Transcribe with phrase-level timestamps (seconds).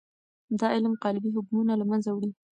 [0.59, 2.31] دا علم قالبي حکمونه له منځه وړي.